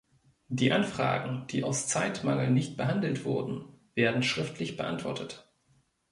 Die 0.47 0.71
Anfragen, 0.71 1.45
die 1.51 1.63
aus 1.63 1.87
Zeitmangel 1.87 2.49
nicht 2.49 2.75
behandelt 2.75 3.23
wurden, 3.23 3.65
werden 3.93 4.23
schriftlich 4.23 4.75
beantwortet. 4.75 5.47